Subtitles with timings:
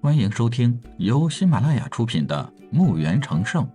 [0.00, 3.66] 欢迎收听由喜马拉雅出品的《墓园成圣》，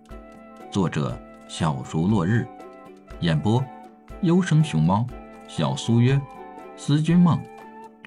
[0.72, 1.20] 作者
[1.50, 2.48] 小竹落日，
[3.20, 3.62] 演播
[4.22, 5.06] 优生熊猫、
[5.46, 6.18] 小苏约、
[6.78, 7.38] 思君梦、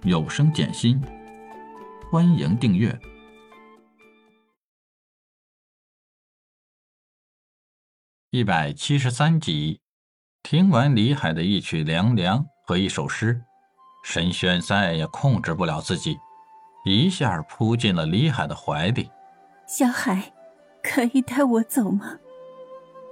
[0.01, 0.99] 有声简心。
[2.11, 2.99] 欢迎订阅
[8.31, 9.79] 一百七十三集。
[10.41, 13.43] 听完李海的一曲凉凉和一首诗，
[14.03, 16.17] 沈轩再也控制不了自己。
[16.87, 19.11] 一下扑进了李海的怀里。
[19.65, 20.31] 小海，
[20.81, 22.17] 可以带我走吗？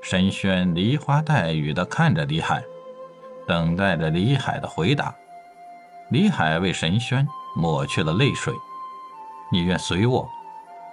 [0.01, 2.63] 沈轩梨花带雨的看着李海，
[3.47, 5.13] 等待着李海的回答。
[6.09, 8.53] 李海为沈轩抹去了泪水。
[9.51, 10.29] 你愿随我，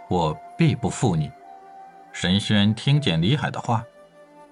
[0.09, 1.31] 我必不负你。
[2.13, 3.85] 沈轩听见李海的话，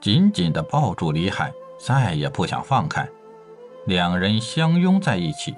[0.00, 3.08] 紧紧的抱住李海，再也不想放开。
[3.86, 5.56] 两人相拥在一起。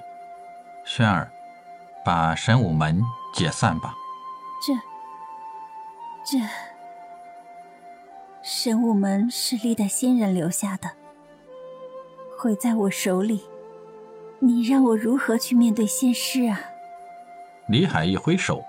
[0.85, 1.31] 轩儿。
[2.05, 3.01] 把神武门
[3.33, 3.95] 解散吧。
[4.65, 4.73] 这、
[6.25, 6.45] 这
[8.41, 10.91] 神武门是历代仙人留下的，
[12.37, 13.43] 毁在我手里，
[14.39, 16.59] 你让我如何去面对仙师啊？
[17.67, 18.63] 李海一挥手，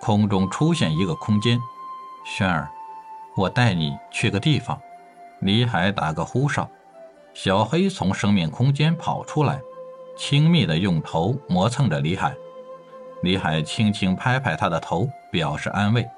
[0.00, 1.58] 空中出现一个空间。
[2.24, 2.68] 轩儿，
[3.36, 4.78] 我带你去个地方。
[5.40, 6.68] 李海打个呼哨，
[7.32, 9.60] 小黑从生命空间跑出来，
[10.16, 12.34] 亲密的用头磨蹭着李海。
[13.26, 16.08] 李海轻轻拍拍他的头，表示安慰。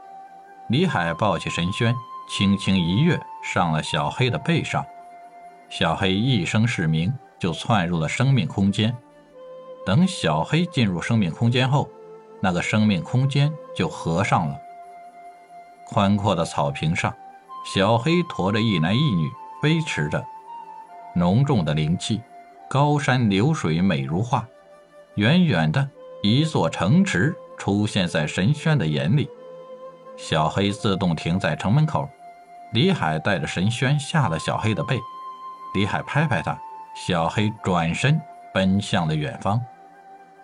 [0.68, 1.94] 李海抱起神轩，
[2.28, 4.84] 轻轻一跃上了小黑的背上。
[5.70, 8.94] 小黑一声是鸣，就窜入了生命空间。
[9.86, 11.88] 等小黑进入生命空间后，
[12.42, 14.58] 那个生命空间就合上了。
[15.86, 17.14] 宽阔的草坪上，
[17.64, 19.30] 小黑驮着一男一女
[19.62, 20.22] 飞驰着，
[21.14, 22.20] 浓重的灵气，
[22.68, 24.46] 高山流水美如画，
[25.14, 25.88] 远远的。
[26.20, 29.30] 一座城池出现在神轩的眼里，
[30.16, 32.08] 小黑自动停在城门口。
[32.72, 34.98] 李海带着神轩下了小黑的背，
[35.74, 36.58] 李海拍拍他，
[36.94, 38.20] 小黑转身
[38.52, 39.60] 奔向了远方。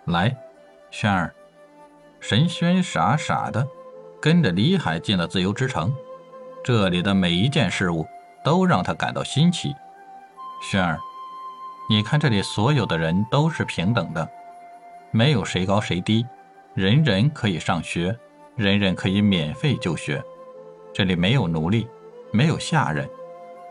[0.05, 0.35] 来，
[0.91, 1.35] 轩儿，
[2.19, 3.67] 神轩傻傻的
[4.21, 5.93] 跟着李海进了自由之城。
[6.63, 8.07] 这里的每一件事物
[8.43, 9.75] 都让他感到新奇。
[10.61, 10.97] 轩儿，
[11.89, 14.27] 你看这里所有的人都是平等的。
[15.15, 16.27] 没有谁高谁低，
[16.73, 18.13] 人人可以上学，
[18.57, 20.21] 人人可以免费就学。
[20.93, 21.87] 这里没有奴隶，
[22.33, 23.09] 没有下人，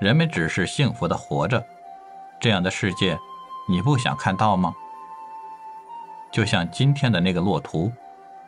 [0.00, 1.62] 人们只是幸福的活着。
[2.40, 3.18] 这样的世界，
[3.68, 4.74] 你不想看到吗？
[6.32, 7.92] 就像今天的那个骆驼，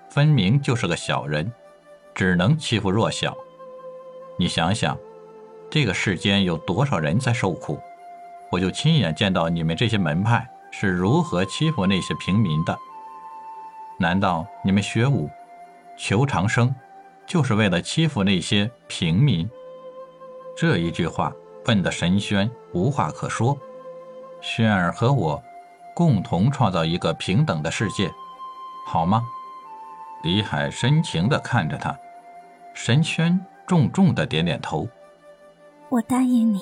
[0.09, 1.53] 分明就是个小人，
[2.15, 3.37] 只能欺负弱小。
[4.39, 4.97] 你想想，
[5.71, 7.79] 这个世间有多少人在受苦？
[8.51, 12.79] 我就亲眼见到你们这些门派是如何欺负那些平民的。
[13.99, 15.31] 难道你们学武、
[15.97, 16.75] 求长生，
[17.27, 19.49] 就是为了欺负那些平民？
[20.55, 21.33] 这一句话
[21.65, 23.57] 问的神轩无话可说。
[24.43, 25.43] 轩儿和我
[25.95, 28.13] 共同创造一个平等的世界，
[28.87, 29.23] 好吗？
[30.25, 31.99] 李海深情地看着他，
[32.75, 34.87] 神轩重重地点点头。
[35.89, 36.61] 我答应你。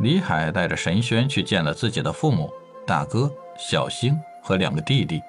[0.00, 2.52] 李海带着神轩去见了自己的父母、
[2.86, 5.22] 大哥、小星和两个弟弟。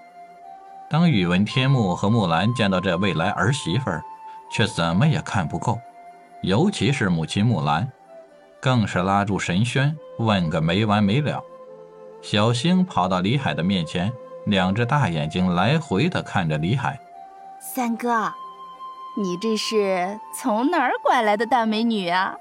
[0.90, 4.04] 当宇文天木和木兰见到这未来儿媳妇儿，
[4.52, 5.80] 却怎么也看不够，
[6.42, 7.92] 尤其是母亲木兰，
[8.62, 11.42] 更是拉住神轩问个没完没了。
[12.22, 14.12] 小星跑到李海的面前，
[14.46, 17.00] 两只大眼睛来回的看着李海。
[17.60, 18.32] 三哥，
[19.18, 22.36] 你这是从哪儿拐来的大美女啊？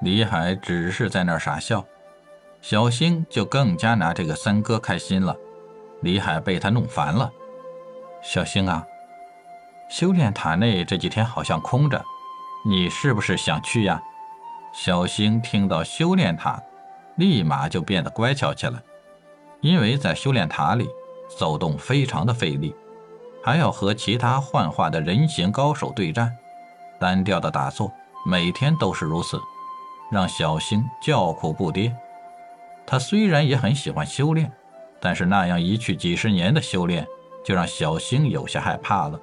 [0.00, 1.84] 李海只是在那儿傻笑，
[2.60, 5.36] 小星就更加拿这个三哥开心了。
[6.02, 7.30] 李海被他弄烦了。
[8.22, 8.86] 小星啊，
[9.88, 12.04] 修炼塔内这几天好像空着，
[12.64, 14.02] 你是不是想去呀？
[14.72, 16.60] 小星听到修炼塔，
[17.16, 18.80] 立马就变得乖巧起来，
[19.60, 20.88] 因为在修炼塔里
[21.38, 22.74] 走动非常的费力，
[23.42, 26.36] 还要和其他幻化的人形高手对战，
[27.00, 27.90] 单调的打坐，
[28.26, 29.40] 每天都是如此，
[30.12, 31.92] 让小星叫苦不迭。
[32.88, 34.50] 他虽然也很喜欢修炼，
[34.98, 37.06] 但是那样一去几十年的修炼。
[37.44, 39.18] 就让小星有些害怕了。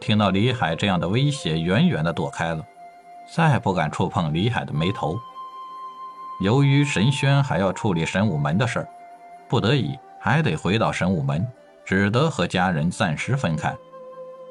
[0.00, 2.62] 听到李海这样的威胁，远远的躲开了，
[3.34, 5.18] 再不敢触碰李海的眉头。
[6.40, 8.88] 由于神轩还要处理神武门的事儿，
[9.48, 11.46] 不得已还得回到神武门，
[11.86, 13.74] 只得和家人暂时分开。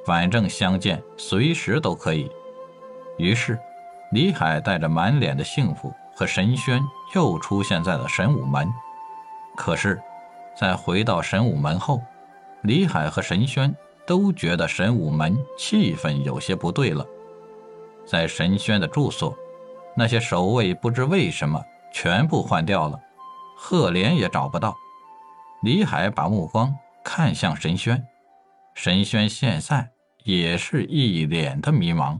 [0.03, 2.31] 反正相见随时都可以。
[3.17, 3.59] 于是，
[4.11, 6.83] 李海带着满脸的幸福和神轩
[7.13, 8.73] 又出现在了神武门。
[9.55, 10.01] 可是，
[10.59, 12.01] 在回到神武门后，
[12.63, 17.05] 李海和神轩都觉得神武门气氛有些不对了。
[18.03, 19.37] 在神轩的住所，
[19.95, 22.99] 那些守卫不知为什么全部换掉了，
[23.55, 24.75] 赫连也找不到。
[25.61, 28.03] 李海把目光看向神轩，
[28.73, 29.91] 神轩现在
[30.23, 32.19] 也是一脸的迷茫。